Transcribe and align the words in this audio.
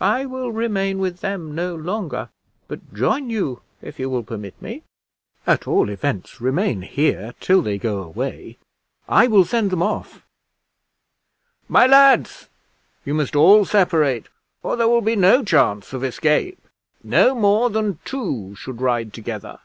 I 0.00 0.26
will 0.26 0.50
remain 0.50 0.98
with 0.98 1.20
them 1.20 1.54
no 1.54 1.72
longer, 1.76 2.30
but 2.66 2.92
join 2.92 3.30
you 3.30 3.62
if 3.80 4.00
you 4.00 4.10
will 4.10 4.24
permit 4.24 4.60
me. 4.60 4.82
At 5.46 5.68
all 5.68 5.88
events, 5.88 6.40
remain 6.40 6.82
here 6.82 7.32
till 7.38 7.62
they 7.62 7.78
go 7.78 8.02
away 8.02 8.58
I 9.08 9.28
will 9.28 9.44
send 9.44 9.70
them 9.70 9.80
off." 9.84 10.24
Grenville 11.68 11.68
then 11.68 11.68
said 11.68 11.68
to 11.68 11.68
the 11.68 11.72
men, 11.72 11.80
"My 11.80 11.86
lads, 12.32 12.48
you 13.04 13.14
must 13.14 13.36
all 13.36 13.64
separate, 13.64 14.26
or 14.64 14.74
there 14.74 14.88
will 14.88 15.00
be 15.00 15.14
no 15.14 15.44
chance 15.44 15.92
of 15.92 16.02
escape. 16.02 16.58
No 17.04 17.36
more 17.36 17.70
than 17.70 18.00
two 18.04 18.56
should 18.56 18.80
ride 18.80 19.12
together. 19.12 19.60